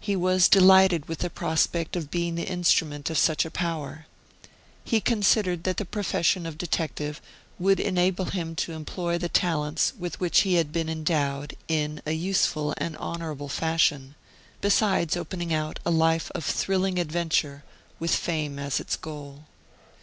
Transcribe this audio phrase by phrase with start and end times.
[0.00, 4.06] He was delighted with the prospect of being the instrument of such a power.
[4.82, 7.20] He considered that the profession of detective
[7.58, 12.12] would enable him to employ the talents with which he had been endowed in a
[12.12, 14.14] useful and honorable fashion;
[14.62, 17.62] besides opening out a life of thrilling adventure
[17.98, 19.44] with fame as its goal.